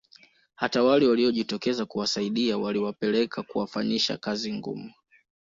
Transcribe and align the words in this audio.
Hata 0.55 0.83
wale 0.83 1.07
waliojitokeza 1.07 1.85
kuwasaidia 1.85 2.57
waliwapeleka 2.57 3.43
kuwafanyisha 3.43 4.17
kazi 4.17 4.53
ngumu 4.53 4.93